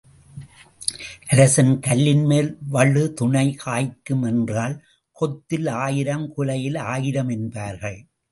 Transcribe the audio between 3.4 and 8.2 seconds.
காய்க்கும் என்றால் கொத்தில் ஆயிரம் குலையில் ஆயிரம் என்பார்கள்.